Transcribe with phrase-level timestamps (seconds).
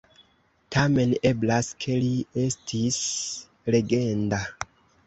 [0.75, 2.11] Tamen eblas ke li
[2.47, 2.99] estis
[3.79, 4.43] legenda.